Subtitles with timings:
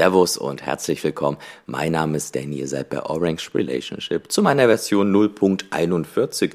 [0.00, 1.36] Servus und herzlich willkommen.
[1.66, 6.52] Mein Name ist Danny, ihr seid bei Orange Relationship zu meiner Version 0.41.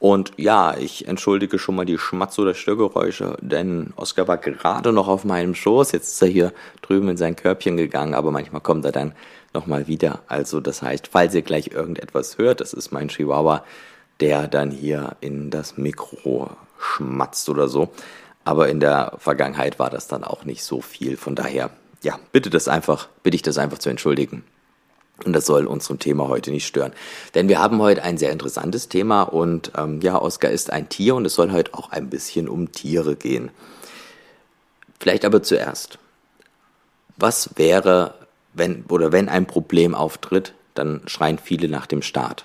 [0.00, 5.06] Und ja, ich entschuldige schon mal die Schmatz- oder Störgeräusche, denn Oskar war gerade noch
[5.06, 5.92] auf meinem Schoß.
[5.92, 6.52] Jetzt ist er hier
[6.82, 9.14] drüben in sein Körbchen gegangen, aber manchmal kommt er dann
[9.54, 10.22] nochmal wieder.
[10.26, 13.62] Also das heißt, falls ihr gleich irgendetwas hört, das ist mein Chihuahua,
[14.18, 17.90] der dann hier in das Mikro schmatzt oder so.
[18.44, 21.16] Aber in der Vergangenheit war das dann auch nicht so viel.
[21.16, 21.70] Von daher
[22.02, 24.44] ja, bitte das einfach, bitte ich das einfach zu entschuldigen.
[25.24, 26.92] Und das soll unserem Thema heute nicht stören.
[27.34, 31.16] Denn wir haben heute ein sehr interessantes Thema und ähm, ja, Oskar ist ein Tier
[31.16, 33.50] und es soll heute auch ein bisschen um Tiere gehen.
[35.00, 35.98] Vielleicht aber zuerst.
[37.16, 38.14] Was wäre,
[38.54, 42.44] wenn oder wenn ein Problem auftritt, dann schreien viele nach dem Staat.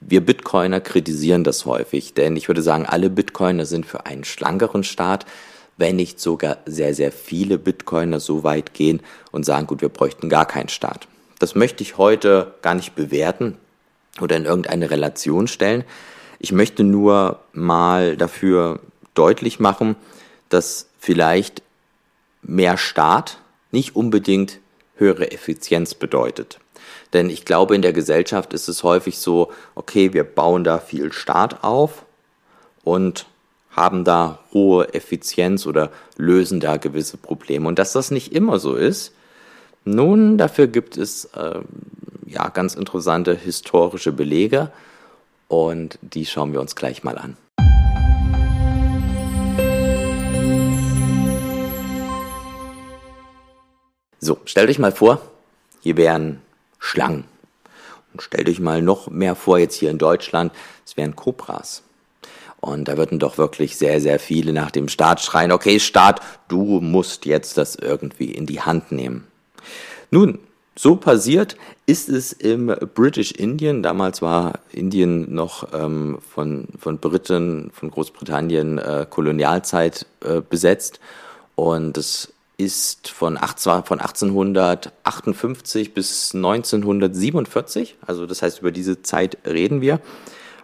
[0.00, 4.84] Wir Bitcoiner kritisieren das häufig, denn ich würde sagen, alle Bitcoiner sind für einen schlankeren
[4.84, 5.26] Staat,
[5.78, 10.28] wenn nicht sogar sehr, sehr viele Bitcoiner so weit gehen und sagen, gut, wir bräuchten
[10.28, 11.08] gar keinen Staat.
[11.38, 13.56] Das möchte ich heute gar nicht bewerten
[14.20, 15.84] oder in irgendeine Relation stellen.
[16.40, 18.80] Ich möchte nur mal dafür
[19.14, 19.96] deutlich machen,
[20.48, 21.62] dass vielleicht
[22.42, 23.38] mehr Staat
[23.70, 24.58] nicht unbedingt
[24.96, 26.58] höhere Effizienz bedeutet.
[27.12, 31.12] Denn ich glaube, in der Gesellschaft ist es häufig so, okay, wir bauen da viel
[31.12, 32.04] Staat auf
[32.82, 33.26] und
[33.78, 37.68] haben da hohe Effizienz oder lösen da gewisse Probleme.
[37.68, 39.12] Und dass das nicht immer so ist,
[39.84, 41.60] nun, dafür gibt es äh,
[42.26, 44.70] ja ganz interessante historische Belege
[45.46, 47.36] und die schauen wir uns gleich mal an.
[54.20, 55.22] So, stellt euch mal vor,
[55.80, 56.42] hier wären
[56.80, 57.24] Schlangen.
[58.12, 60.52] Und stellt euch mal noch mehr vor, jetzt hier in Deutschland,
[60.84, 61.84] es wären Kobras.
[62.60, 66.80] Und da würden doch wirklich sehr, sehr viele nach dem Staat schreien, okay, Staat, du
[66.80, 69.26] musst jetzt das irgendwie in die Hand nehmen.
[70.10, 70.38] Nun,
[70.74, 71.56] so passiert
[71.86, 73.82] ist es im British Indian.
[73.82, 81.00] Damals war Indien noch ähm, von, von Briten, von Großbritannien äh, Kolonialzeit äh, besetzt.
[81.56, 89.38] Und es ist von, acht, von 1858 bis 1947, also das heißt, über diese Zeit
[89.46, 90.00] reden wir.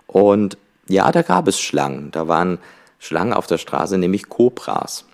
[0.06, 0.58] Und
[0.88, 2.10] ja, da gab es Schlangen.
[2.10, 2.58] Da waren
[2.98, 5.04] Schlangen auf der Straße, nämlich Kobras.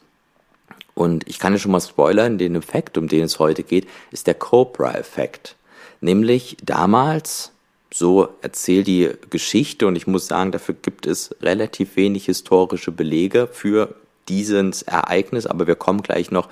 [0.95, 4.27] Und ich kann ja schon mal spoilern, den Effekt, um den es heute geht, ist
[4.27, 5.57] der Cobra-Effekt.
[6.01, 7.53] Nämlich damals,
[7.93, 13.49] so erzählt die Geschichte, und ich muss sagen, dafür gibt es relativ wenig historische Belege
[13.51, 13.95] für
[14.29, 16.49] dieses Ereignis, aber wir kommen gleich noch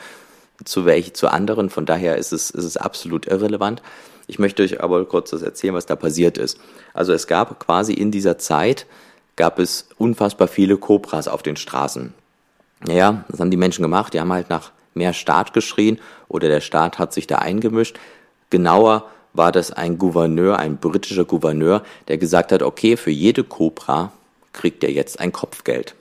[0.64, 3.82] zu welche, zu anderen, von daher ist es, ist es absolut irrelevant.
[4.26, 6.58] Ich möchte euch aber kurz das erzählen, was da passiert ist.
[6.92, 8.86] Also es gab quasi in dieser Zeit
[9.38, 12.12] gab es unfassbar viele Cobras auf den Straßen.
[12.86, 16.60] Ja, das haben die Menschen gemacht, die haben halt nach mehr Staat geschrien oder der
[16.60, 17.98] Staat hat sich da eingemischt.
[18.50, 24.12] Genauer war das ein Gouverneur, ein britischer Gouverneur, der gesagt hat, okay, für jede Cobra
[24.52, 25.94] kriegt er jetzt ein Kopfgeld.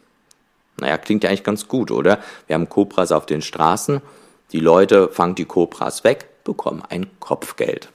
[0.80, 2.20] Naja, klingt ja eigentlich ganz gut, oder?
[2.48, 4.02] Wir haben Cobras auf den Straßen,
[4.52, 7.90] die Leute fangen die Cobras weg, bekommen ein Kopfgeld.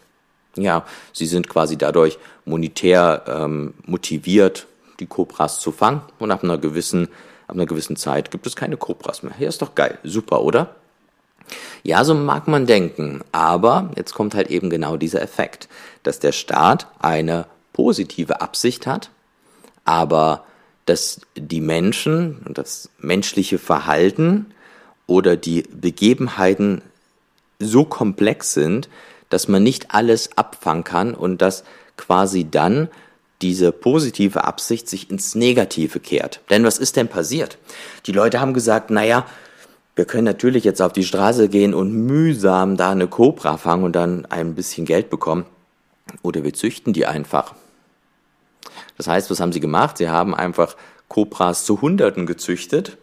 [0.54, 4.66] Ja, sie sind quasi dadurch monetär ähm, motiviert,
[5.00, 7.08] die Cobras zu fangen und ab einer gewissen,
[7.46, 9.34] ab einer gewissen Zeit gibt es keine Cobras mehr.
[9.38, 9.98] Ja, ist doch geil.
[10.02, 10.74] Super, oder?
[11.82, 15.68] Ja, so mag man denken, aber jetzt kommt halt eben genau dieser Effekt,
[16.02, 19.10] dass der Staat eine positive Absicht hat,
[19.84, 20.44] aber
[20.86, 24.46] dass die Menschen und das menschliche Verhalten
[25.06, 26.82] oder die Begebenheiten
[27.58, 28.88] so komplex sind,
[29.28, 31.64] dass man nicht alles abfangen kann und dass
[31.96, 32.88] quasi dann
[33.42, 36.40] diese positive Absicht sich ins Negative kehrt.
[36.50, 37.58] Denn was ist denn passiert?
[38.06, 39.26] Die Leute haben gesagt, naja,
[39.94, 43.92] wir können natürlich jetzt auf die Straße gehen und mühsam da eine Cobra fangen und
[43.94, 45.44] dann ein bisschen Geld bekommen.
[46.22, 47.54] Oder wir züchten die einfach.
[48.96, 49.98] Das heißt, was haben sie gemacht?
[49.98, 50.76] Sie haben einfach
[51.08, 52.96] Cobras zu Hunderten gezüchtet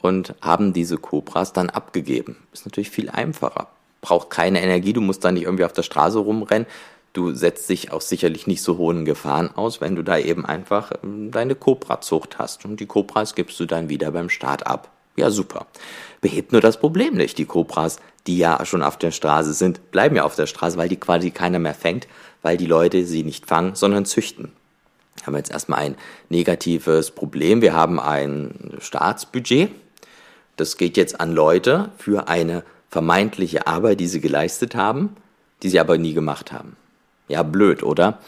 [0.00, 2.36] und haben diese Cobras dann abgegeben.
[2.52, 3.68] Ist natürlich viel einfacher.
[4.00, 6.66] Braucht keine Energie, du musst da nicht irgendwie auf der Straße rumrennen,
[7.16, 10.92] du setzt dich auch sicherlich nicht so hohen Gefahren aus, wenn du da eben einfach
[11.02, 12.64] ähm, deine Cobra-Zucht hast.
[12.64, 14.92] Und die Cobras gibst du dann wieder beim Start ab.
[15.16, 15.66] Ja, super.
[16.20, 17.38] Behebt nur das Problem nicht.
[17.38, 20.90] Die Cobras, die ja schon auf der Straße sind, bleiben ja auf der Straße, weil
[20.90, 22.06] die quasi keiner mehr fängt,
[22.42, 24.52] weil die Leute sie nicht fangen, sondern züchten.
[25.16, 25.96] Wir haben jetzt erstmal ein
[26.28, 27.62] negatives Problem.
[27.62, 29.70] Wir haben ein Staatsbudget.
[30.56, 35.16] Das geht jetzt an Leute für eine vermeintliche Arbeit, die sie geleistet haben,
[35.62, 36.76] die sie aber nie gemacht haben.
[37.28, 38.18] Ja, blöd, oder?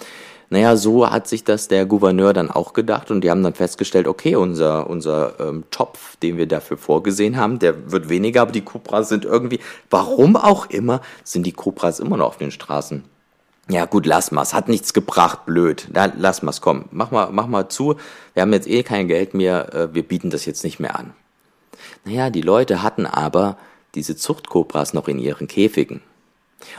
[0.51, 4.09] Naja, so hat sich das der Gouverneur dann auch gedacht und die haben dann festgestellt,
[4.09, 8.63] okay, unser, unser ähm, Topf, den wir dafür vorgesehen haben, der wird weniger, aber die
[8.63, 9.61] Cobras sind irgendwie,
[9.91, 13.05] warum auch immer, sind die Cobras immer noch auf den Straßen.
[13.71, 15.89] Ja gut, lass mal's, hat nichts gebracht, blöd.
[15.93, 17.97] Na, lass mal's, komm, mach mal, mach mal zu.
[18.33, 21.13] Wir haben jetzt eh kein Geld mehr, äh, wir bieten das jetzt nicht mehr an.
[22.07, 23.59] Naja, die Leute hatten aber
[23.95, 26.01] diese Zuchtkobras noch in ihren Käfigen.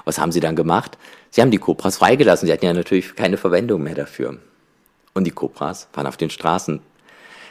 [0.05, 0.97] Was haben sie dann gemacht?
[1.31, 2.47] Sie haben die Kobras freigelassen.
[2.47, 4.37] Sie hatten ja natürlich keine Verwendung mehr dafür.
[5.13, 6.81] Und die Kobras waren auf den Straßen.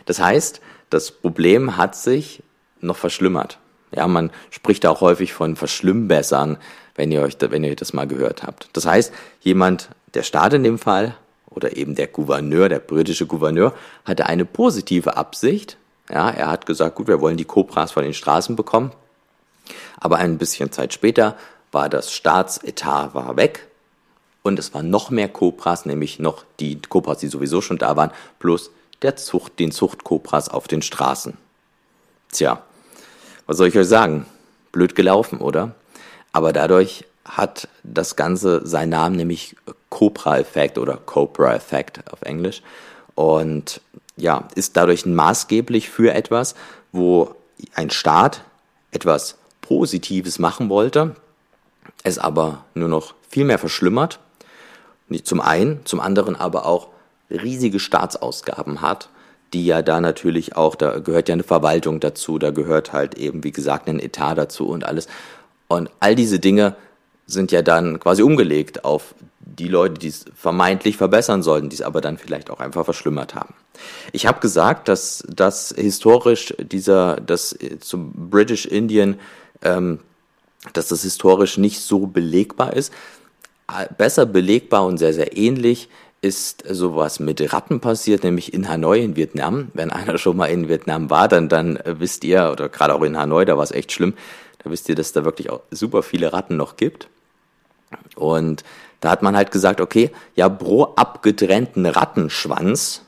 [0.06, 0.60] Das heißt,
[0.90, 2.42] das Problem hat sich
[2.80, 3.58] noch verschlimmert.
[3.90, 6.58] Ja, man spricht auch häufig von Verschlimmbessern,
[6.94, 8.68] wenn ihr euch, wenn ihr das mal gehört habt.
[8.74, 11.16] Das heißt, jemand, der Staat in dem Fall,
[11.50, 15.76] oder eben der Gouverneur, der britische Gouverneur, hatte eine positive Absicht.
[16.10, 18.92] Ja, er hat gesagt, gut, wir wollen die Kobras von den Straßen bekommen.
[19.98, 21.36] Aber ein bisschen Zeit später
[21.72, 23.66] war das Staatsetat war weg
[24.42, 28.10] und es waren noch mehr Kobras, nämlich noch die Kobras, die sowieso schon da waren,
[28.38, 28.70] plus
[29.02, 31.36] der Zucht, den Zuchtkobras auf den Straßen.
[32.32, 32.62] Tja,
[33.46, 34.26] was soll ich euch sagen?
[34.72, 35.74] Blöd gelaufen, oder?
[36.32, 39.56] Aber dadurch hat das Ganze seinen Namen, nämlich
[39.90, 42.62] Cobra-Effekt oder Cobra-Effekt auf Englisch.
[43.14, 43.80] Und
[44.16, 46.54] ja, ist dadurch maßgeblich für etwas,
[46.92, 47.34] wo
[47.74, 48.42] ein Staat
[48.90, 51.16] etwas Positives machen wollte,
[52.02, 54.20] es aber nur noch viel mehr verschlimmert.
[55.24, 56.88] Zum einen, zum anderen aber auch
[57.30, 59.08] riesige Staatsausgaben hat,
[59.52, 63.44] die ja da natürlich auch, da gehört ja eine Verwaltung dazu, da gehört halt eben,
[63.44, 65.08] wie gesagt, ein Etat dazu und alles.
[65.68, 66.76] Und all diese Dinge
[67.26, 71.82] sind ja dann quasi umgelegt auf die Leute, die es vermeintlich verbessern sollten, die es
[71.82, 73.54] aber dann vielleicht auch einfach verschlimmert haben.
[74.12, 79.18] Ich habe gesagt, dass das historisch dieser, das zum British Indian
[79.62, 80.00] ähm,
[80.72, 82.92] dass das historisch nicht so belegbar ist.
[83.96, 85.88] Besser belegbar und sehr, sehr ähnlich
[86.20, 89.68] ist sowas mit Ratten passiert, nämlich in Hanoi in Vietnam.
[89.74, 93.02] Wenn einer schon mal in Vietnam war, dann, dann äh, wisst ihr, oder gerade auch
[93.02, 94.14] in Hanoi, da war es echt schlimm,
[94.62, 97.08] da wisst ihr, dass da wirklich auch super viele Ratten noch gibt.
[98.16, 98.64] Und
[99.00, 103.02] da hat man halt gesagt, okay, ja, pro abgetrennten Rattenschwanz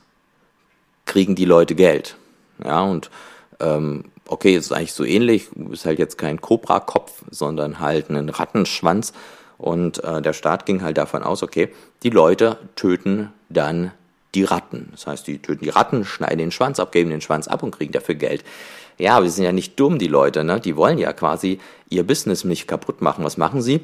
[1.05, 2.15] kriegen die Leute Geld.
[2.63, 3.11] Ja, und
[3.59, 9.13] ähm, okay, ist eigentlich so ähnlich, ist halt jetzt kein Cobra-Kopf, sondern halt ein Rattenschwanz.
[9.57, 11.69] Und äh, der Staat ging halt davon aus, okay,
[12.03, 13.91] die Leute töten dann
[14.33, 14.89] die Ratten.
[14.91, 17.71] Das heißt, die töten die Ratten, schneiden den Schwanz ab, geben den Schwanz ab und
[17.71, 18.43] kriegen dafür Geld.
[18.97, 20.59] Ja, sie sind ja nicht dumm, die Leute, ne?
[20.59, 21.59] Die wollen ja quasi
[21.89, 23.23] ihr Business nicht kaputt machen.
[23.23, 23.81] Was machen sie?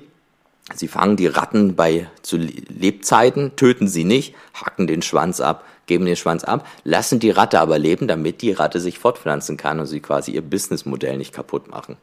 [0.76, 6.06] Sie fangen die Ratten bei zu Lebzeiten, töten sie nicht, hacken den Schwanz ab, geben
[6.06, 9.88] den Schwanz ab, lassen die Ratte aber leben, damit die Ratte sich fortpflanzen kann und
[9.88, 11.96] sie quasi ihr Businessmodell nicht kaputt machen.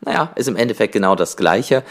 [0.00, 1.82] Naja, ist im Endeffekt genau das Gleiche,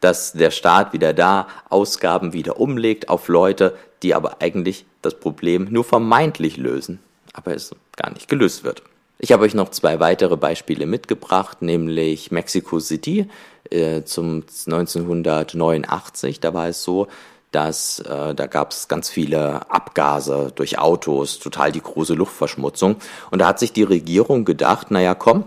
[0.00, 5.68] dass der Staat wieder da Ausgaben wieder umlegt auf Leute, die aber eigentlich das Problem
[5.70, 7.00] nur vermeintlich lösen,
[7.32, 8.82] aber es gar nicht gelöst wird.
[9.18, 13.28] Ich habe euch noch zwei weitere Beispiele mitgebracht, nämlich Mexico City
[13.70, 16.40] äh, zum 1989.
[16.40, 17.08] Da war es so,
[17.52, 22.96] dass äh, da gab es ganz viele Abgase durch Autos, total die große Luftverschmutzung.
[23.30, 25.44] Und da hat sich die Regierung gedacht, naja, komm,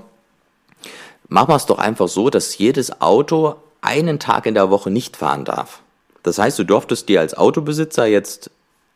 [1.27, 5.18] machen wir es doch einfach so, dass jedes Auto einen Tag in der Woche nicht
[5.18, 5.81] fahren darf.
[6.24, 8.50] Das heißt, du durftest dir als Autobesitzer jetzt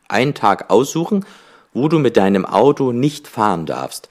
[0.08, 1.24] einen Tag aussuchen,
[1.72, 4.08] wo du mit deinem Auto nicht fahren darfst.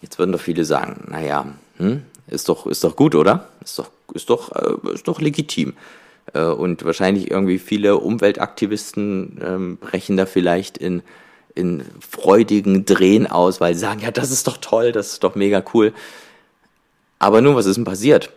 [0.00, 1.46] Jetzt würden doch viele sagen, naja,
[1.78, 3.48] hm, ist doch, ist doch gut, oder?
[3.62, 5.74] Ist doch, ist doch, äh, ist doch legitim.
[6.34, 11.02] Äh, und wahrscheinlich irgendwie viele Umweltaktivisten ähm, brechen da vielleicht in,
[11.54, 15.34] in freudigen Drehen aus, weil sie sagen, ja, das ist doch toll, das ist doch
[15.34, 15.92] mega cool.
[17.18, 18.30] Aber nun, was ist denn passiert?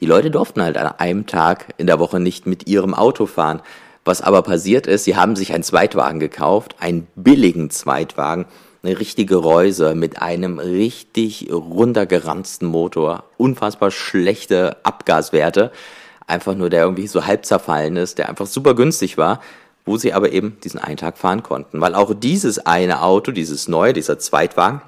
[0.00, 3.60] Die Leute durften halt an einem Tag in der Woche nicht mit ihrem Auto fahren.
[4.04, 8.44] Was aber passiert ist, sie haben sich einen Zweitwagen gekauft, einen billigen Zweitwagen,
[8.84, 15.72] eine richtige Reuse mit einem richtig runtergeranzten Motor, unfassbar schlechte Abgaswerte
[16.26, 19.40] einfach nur der irgendwie so halb zerfallen ist, der einfach super günstig war,
[19.84, 21.80] wo sie aber eben diesen einen Tag fahren konnten.
[21.80, 24.80] Weil auch dieses eine Auto, dieses neue, dieser Zweitwagen,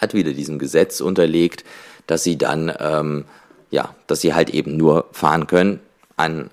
[0.00, 1.64] hat wieder diesem Gesetz unterlegt,
[2.06, 3.24] dass sie dann, ähm,
[3.70, 5.80] ja, dass sie halt eben nur fahren können
[6.16, 6.50] an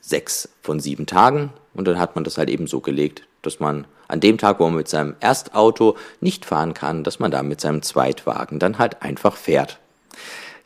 [0.00, 1.52] sechs von sieben Tagen.
[1.74, 4.64] Und dann hat man das halt eben so gelegt, dass man an dem Tag, wo
[4.64, 9.02] man mit seinem Erstauto nicht fahren kann, dass man da mit seinem Zweitwagen dann halt
[9.02, 9.78] einfach fährt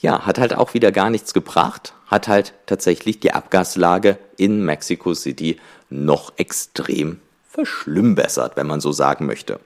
[0.00, 5.15] ja, hat halt auch wieder gar nichts gebracht, hat halt tatsächlich die Abgaslage in Mexico
[5.15, 9.61] City noch extrem verschlimmbessert, wenn man so sagen möchte.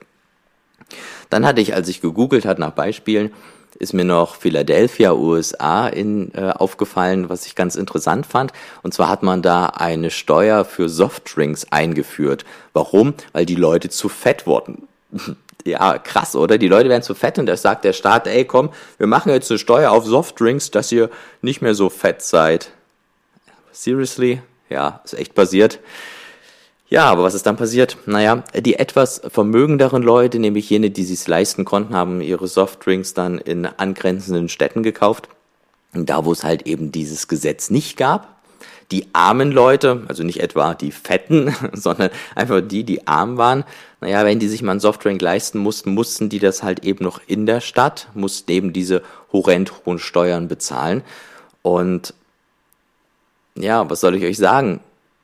[1.29, 3.31] Dann hatte ich, als ich gegoogelt hat nach Beispielen,
[3.75, 8.51] ist mir noch Philadelphia, USA in, äh, aufgefallen, was ich ganz interessant fand.
[8.83, 12.45] Und zwar hat man da eine Steuer für Softdrinks eingeführt.
[12.73, 13.13] Warum?
[13.33, 14.87] Weil die Leute zu fett wurden.
[15.65, 16.57] ja, krass, oder?
[16.57, 19.51] Die Leute werden zu fett und da sagt der Staat, ey, komm, wir machen jetzt
[19.51, 21.09] eine Steuer auf Softdrinks, dass ihr
[21.41, 22.71] nicht mehr so fett seid.
[23.71, 24.41] Seriously?
[24.69, 25.79] Ja, ist echt passiert.
[26.91, 27.97] Ja, aber was ist dann passiert?
[28.05, 33.37] Naja, die etwas vermögenderen Leute, nämlich jene, die sich's leisten konnten, haben ihre Softdrinks dann
[33.37, 35.29] in angrenzenden Städten gekauft.
[35.93, 38.41] Da, wo es halt eben dieses Gesetz nicht gab,
[38.91, 43.63] die armen Leute, also nicht etwa die Fetten, sondern einfach die, die arm waren,
[44.01, 47.21] naja, wenn die sich mal einen Softdrink leisten mussten, mussten die das halt eben noch
[47.25, 51.03] in der Stadt, mussten eben diese horrend hohen Steuern bezahlen.
[51.61, 52.13] Und
[53.55, 54.81] ja, was soll ich euch sagen?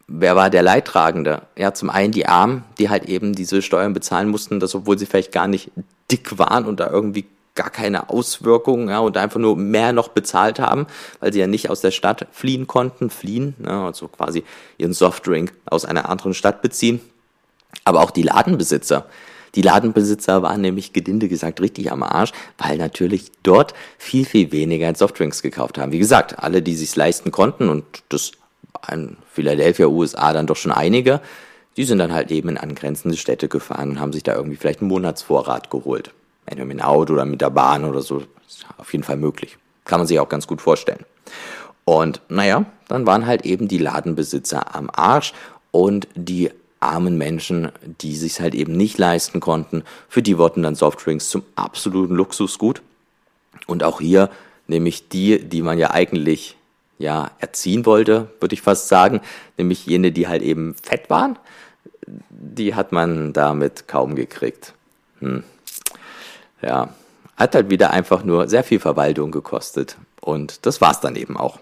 [0.07, 1.43] Wer war der Leidtragende?
[1.57, 5.05] Ja, zum einen die Armen, die halt eben diese Steuern bezahlen mussten, das obwohl sie
[5.05, 5.71] vielleicht gar nicht
[6.11, 10.59] dick waren und da irgendwie gar keine Auswirkungen, ja, und einfach nur mehr noch bezahlt
[10.59, 10.85] haben,
[11.19, 14.43] weil sie ja nicht aus der Stadt fliehen konnten, fliehen, ja, also quasi
[14.77, 17.01] ihren Softdrink aus einer anderen Stadt beziehen.
[17.83, 19.07] Aber auch die Ladenbesitzer.
[19.55, 24.93] Die Ladenbesitzer waren nämlich gelinde gesagt richtig am Arsch, weil natürlich dort viel, viel weniger
[24.93, 25.91] Softdrinks gekauft haben.
[25.91, 28.33] Wie gesagt, alle, die sich's leisten konnten und das
[28.81, 31.21] an Philadelphia, USA dann doch schon einige,
[31.77, 34.81] die sind dann halt eben in angrenzende Städte gefahren und haben sich da irgendwie vielleicht
[34.81, 36.11] einen Monatsvorrat geholt.
[36.45, 38.23] Entweder mit dem Auto oder mit der Bahn oder so.
[38.47, 39.57] Ist auf jeden Fall möglich.
[39.85, 41.05] Kann man sich auch ganz gut vorstellen.
[41.85, 45.33] Und naja, dann waren halt eben die Ladenbesitzer am Arsch
[45.71, 50.75] und die armen Menschen, die sich halt eben nicht leisten konnten, für die wurden dann
[50.75, 52.81] Softdrinks zum absoluten Luxusgut.
[53.65, 54.29] Und auch hier
[54.67, 56.57] nämlich die, die man ja eigentlich
[56.97, 59.21] ja, erziehen wollte, würde ich fast sagen,
[59.57, 61.37] nämlich jene, die halt eben fett waren,
[62.29, 64.73] die hat man damit kaum gekriegt.
[65.19, 65.43] Hm.
[66.61, 66.89] Ja,
[67.35, 71.59] hat halt wieder einfach nur sehr viel Verwaltung gekostet und das war's dann eben auch.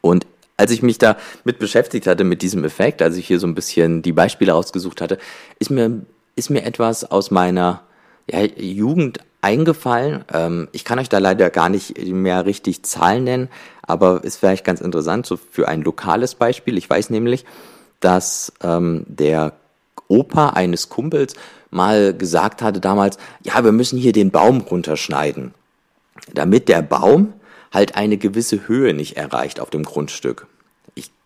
[0.00, 3.46] Und als ich mich da mit beschäftigt hatte mit diesem Effekt, als ich hier so
[3.46, 5.18] ein bisschen die Beispiele ausgesucht hatte,
[5.58, 6.02] ist mir
[6.36, 7.82] ist mir etwas aus meiner
[8.30, 10.24] ja, Jugend eingefallen.
[10.32, 13.48] Ähm, ich kann euch da leider gar nicht mehr richtig Zahlen nennen,
[13.86, 16.78] aber ist vielleicht ganz interessant, so für ein lokales Beispiel.
[16.78, 17.44] Ich weiß nämlich,
[18.00, 19.52] dass ähm, der
[20.08, 21.34] Opa eines Kumpels
[21.70, 25.54] mal gesagt hatte damals, ja, wir müssen hier den Baum runterschneiden,
[26.32, 27.32] damit der Baum
[27.72, 30.46] halt eine gewisse Höhe nicht erreicht auf dem Grundstück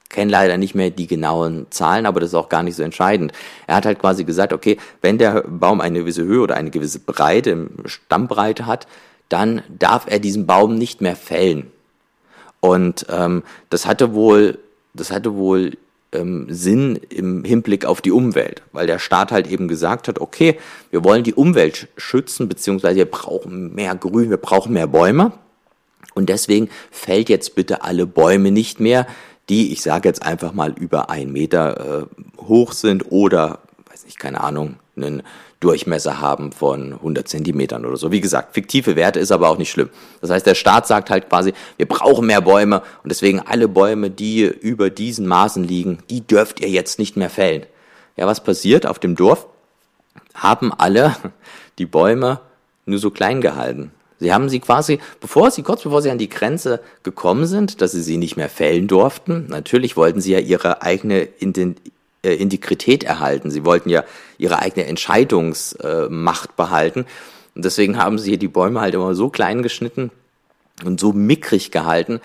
[0.08, 3.32] kenne leider nicht mehr die genauen Zahlen, aber das ist auch gar nicht so entscheidend.
[3.66, 7.00] Er hat halt quasi gesagt, okay, wenn der Baum eine gewisse Höhe oder eine gewisse
[7.00, 8.86] Breite, Stammbreite hat,
[9.28, 11.70] dann darf er diesen Baum nicht mehr fällen.
[12.60, 14.58] Und ähm, das hatte wohl,
[14.94, 15.76] das hatte wohl
[16.12, 20.58] ähm, Sinn im Hinblick auf die Umwelt, weil der Staat halt eben gesagt hat, okay,
[20.90, 25.32] wir wollen die Umwelt schützen, beziehungsweise wir brauchen mehr Grün, wir brauchen mehr Bäume.
[26.14, 29.06] Und deswegen fällt jetzt bitte alle Bäume nicht mehr,
[29.48, 33.60] die, ich sage jetzt einfach mal, über ein Meter äh, hoch sind oder,
[33.90, 35.23] weiß nicht, keine Ahnung, einen
[35.61, 38.12] Durchmesser haben von 100 Zentimetern oder so.
[38.12, 39.90] Wie gesagt, fiktive Werte ist aber auch nicht schlimm.
[40.21, 44.11] Das heißt, der Staat sagt halt quasi, wir brauchen mehr Bäume und deswegen alle Bäume,
[44.11, 47.67] die über diesen Maßen liegen, die dürft ihr jetzt nicht mehr fällen.
[48.17, 49.47] Ja, was passiert auf dem Dorf?
[50.35, 51.17] Haben alle
[51.78, 52.40] die Bäume
[52.87, 53.90] nur so klein gehalten.
[54.21, 57.93] Sie haben sie quasi, bevor sie, kurz bevor sie an die Grenze gekommen sind, dass
[57.93, 61.28] sie sie nicht mehr fällen durften, natürlich wollten sie ja ihre eigene
[62.22, 63.50] äh, Integrität erhalten.
[63.50, 64.04] Sie wollten ja
[64.38, 67.06] ihre eigene Entscheidungsmacht behalten.
[67.54, 70.10] Und deswegen haben sie die Bäume halt immer so klein geschnitten
[70.84, 72.20] und so mickrig gehalten,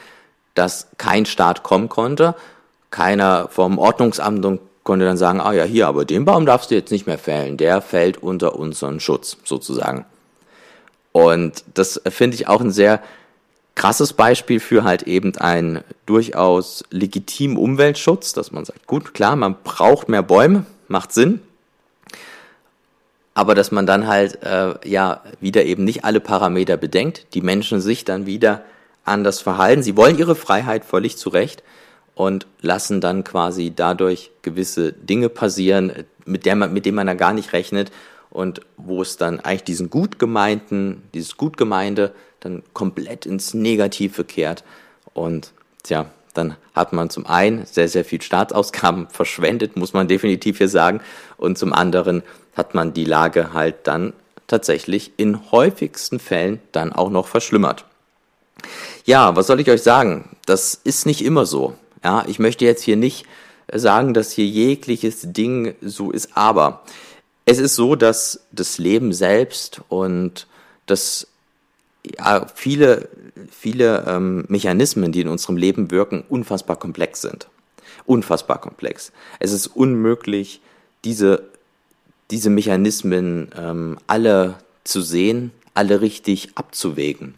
[0.53, 2.35] dass kein Staat kommen konnte.
[2.91, 6.91] Keiner vom Ordnungsamt konnte dann sagen, ah ja, hier, aber den Baum darfst du jetzt
[6.91, 7.57] nicht mehr fällen.
[7.57, 10.05] Der fällt unter unseren Schutz, sozusagen.
[11.11, 13.01] Und das finde ich auch ein sehr
[13.75, 19.55] krasses Beispiel für halt eben einen durchaus legitimen Umweltschutz, dass man sagt, gut, klar, man
[19.63, 21.41] braucht mehr Bäume, macht Sinn,
[23.33, 27.81] aber dass man dann halt äh, ja wieder eben nicht alle Parameter bedenkt, die Menschen
[27.81, 28.63] sich dann wieder
[29.05, 29.83] anders verhalten.
[29.83, 31.63] Sie wollen ihre Freiheit völlig zurecht
[32.15, 37.15] und lassen dann quasi dadurch gewisse Dinge passieren, mit, der man, mit denen man da
[37.15, 37.91] gar nicht rechnet
[38.29, 44.63] und wo es dann eigentlich diesen gut gemeinten, dieses Gutgemeinde dann komplett ins Negative kehrt
[45.13, 50.57] und tja, dann hat man zum einen sehr, sehr viel Staatsausgaben verschwendet, muss man definitiv
[50.57, 51.01] hier sagen,
[51.37, 52.23] und zum anderen
[52.55, 54.13] hat man die Lage halt dann
[54.47, 57.85] tatsächlich in häufigsten Fällen dann auch noch verschlimmert.
[59.05, 60.29] Ja, was soll ich euch sagen?
[60.45, 61.75] Das ist nicht immer so.
[62.03, 63.25] Ja, ich möchte jetzt hier nicht
[63.71, 66.83] sagen, dass hier jegliches Ding so ist, aber
[67.45, 70.47] es ist so, dass das Leben selbst und
[70.85, 71.27] das
[72.05, 73.09] ja, viele,
[73.49, 77.47] viele ähm, Mechanismen, die in unserem Leben wirken, unfassbar komplex sind.
[78.05, 79.11] Unfassbar komplex.
[79.39, 80.61] Es ist unmöglich,
[81.05, 81.49] diese,
[82.31, 87.35] diese Mechanismen ähm, alle zu sehen, alle richtig abzuwägen.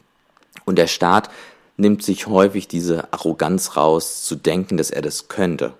[0.66, 1.30] Und der Staat
[1.78, 5.74] nimmt sich häufig diese Arroganz raus, zu denken, dass er das könnte.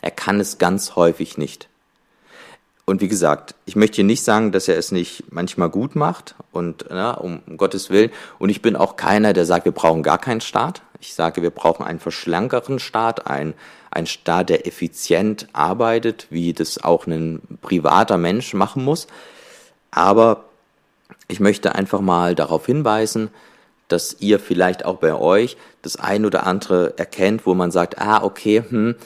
[0.00, 1.68] Er kann es ganz häufig nicht.
[2.90, 6.34] Und wie gesagt, ich möchte hier nicht sagen, dass er es nicht manchmal gut macht
[6.50, 8.10] und na, um, um Gottes Willen.
[8.40, 10.82] Und ich bin auch keiner, der sagt, wir brauchen gar keinen Staat.
[10.98, 13.54] Ich sage, wir brauchen einen verschlankeren Staat, ein,
[13.92, 19.06] ein Staat, der effizient arbeitet, wie das auch ein privater Mensch machen muss.
[19.92, 20.46] Aber
[21.28, 23.30] ich möchte einfach mal darauf hinweisen,
[23.86, 28.24] dass ihr vielleicht auch bei euch das ein oder andere erkennt, wo man sagt, ah,
[28.24, 28.96] okay, hm,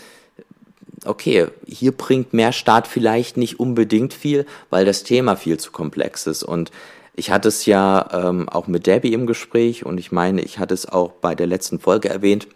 [1.07, 6.27] okay, hier bringt mehr Staat vielleicht nicht unbedingt viel, weil das Thema viel zu komplex
[6.27, 6.43] ist.
[6.43, 6.71] Und
[7.17, 10.75] ich hatte es ja ähm, auch mit Debbie im Gespräch und ich meine, ich hatte
[10.75, 12.49] es auch bei der letzten Folge erwähnt,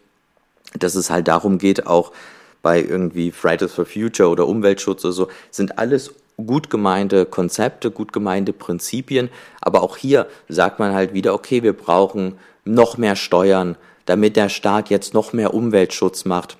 [0.78, 2.12] dass es halt darum geht, auch
[2.60, 8.12] bei irgendwie Fridays for Future oder Umweltschutz oder so, sind alles gut gemeinte Konzepte, gut
[8.12, 9.28] gemeinte Prinzipien,
[9.60, 13.76] aber auch hier sagt man halt wieder, okay, wir brauchen noch mehr Steuern,
[14.06, 16.56] damit der Staat jetzt noch mehr Umweltschutz macht.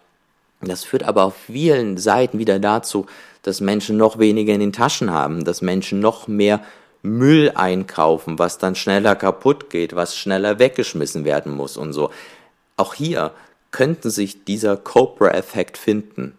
[0.60, 3.06] Das führt aber auf vielen Seiten wieder dazu,
[3.42, 6.60] dass Menschen noch weniger in den Taschen haben, dass Menschen noch mehr
[7.02, 12.10] Müll einkaufen, was dann schneller kaputt geht, was schneller weggeschmissen werden muss und so.
[12.76, 13.32] Auch hier
[13.70, 16.36] könnte sich dieser Cobra-Effekt finden.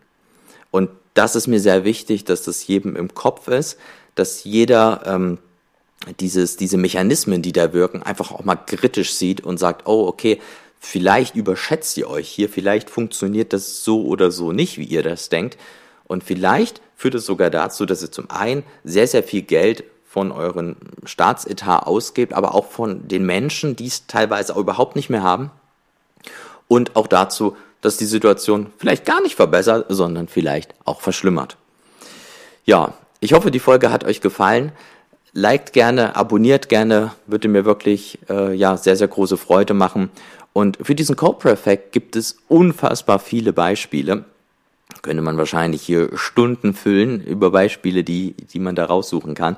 [0.72, 3.78] Und das ist mir sehr wichtig, dass das jedem im Kopf ist,
[4.16, 5.38] dass jeder ähm,
[6.20, 10.40] dieses, diese Mechanismen, die da wirken, einfach auch mal kritisch sieht und sagt, oh, okay,
[10.80, 15.30] vielleicht überschätzt ihr euch hier, vielleicht funktioniert das so oder so nicht, wie ihr das
[15.30, 15.58] denkt.
[16.08, 20.32] Und vielleicht führt es sogar dazu, dass ihr zum einen sehr, sehr viel Geld von
[20.32, 25.22] euren Staatsetat ausgebt, aber auch von den Menschen, die es teilweise auch überhaupt nicht mehr
[25.22, 25.52] haben.
[26.68, 31.58] Und auch dazu, dass die Situation vielleicht gar nicht verbessert, sondern vielleicht auch verschlimmert.
[32.66, 34.72] Ja, ich hoffe, die Folge hat euch gefallen.
[35.34, 40.10] Liked gerne, abonniert gerne, würde mir wirklich äh, ja sehr sehr große Freude machen.
[40.60, 44.26] Und für diesen Cobra-Effekt gibt es unfassbar viele Beispiele.
[45.02, 49.56] Könnte man wahrscheinlich hier Stunden füllen über Beispiele, die die man da raussuchen kann.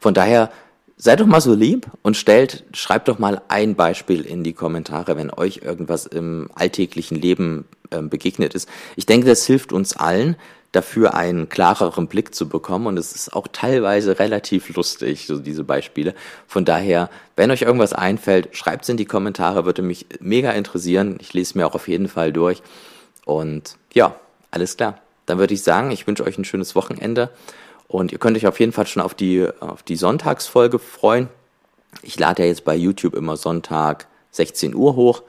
[0.00, 0.50] Von daher
[0.96, 5.16] seid doch mal so lieb und stellt, schreibt doch mal ein Beispiel in die Kommentare,
[5.16, 8.68] wenn euch irgendwas im alltäglichen Leben äh, begegnet ist.
[8.96, 10.34] Ich denke, das hilft uns allen,
[10.72, 15.64] dafür einen klareren Blick zu bekommen und es ist auch teilweise relativ lustig, so diese
[15.64, 16.14] Beispiele.
[16.46, 21.18] Von daher, wenn euch irgendwas einfällt, schreibt es in die Kommentare, würde mich mega interessieren.
[21.20, 22.62] Ich lese mir auch auf jeden Fall durch
[23.24, 24.14] und ja,
[24.50, 24.98] alles klar.
[25.26, 27.30] Dann würde ich sagen, ich wünsche euch ein schönes Wochenende
[27.88, 31.28] und ihr könnt euch auf jeden Fall schon auf die, auf die Sonntagsfolge freuen.
[32.02, 35.22] Ich lade ja jetzt bei YouTube immer Sonntag 16 Uhr hoch.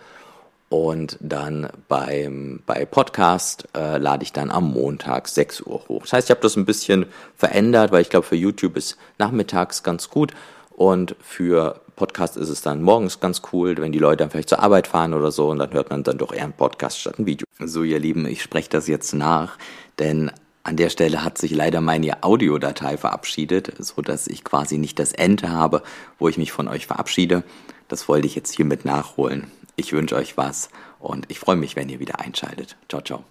[0.72, 6.04] Und dann beim, bei Podcast äh, lade ich dann am Montag 6 Uhr hoch.
[6.04, 9.84] Das heißt, ich habe das ein bisschen verändert, weil ich glaube, für YouTube ist nachmittags
[9.84, 10.32] ganz gut.
[10.70, 14.64] Und für Podcast ist es dann morgens ganz cool, wenn die Leute dann vielleicht zur
[14.64, 17.26] Arbeit fahren oder so und dann hört man dann doch eher einen Podcast statt ein
[17.26, 17.46] Video.
[17.60, 19.58] So, ihr Lieben, ich spreche das jetzt nach,
[20.00, 20.32] denn
[20.64, 25.12] an der Stelle hat sich leider meine Audiodatei verabschiedet, so dass ich quasi nicht das
[25.12, 25.84] Ende habe,
[26.18, 27.44] wo ich mich von euch verabschiede.
[27.90, 29.52] Das wollte ich jetzt hiermit nachholen.
[29.76, 32.78] Ich wünsche euch was und ich freue mich, wenn ihr wieder einschaltet.
[32.90, 33.24] Ciao, ciao.